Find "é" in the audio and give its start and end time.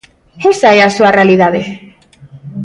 0.77-0.79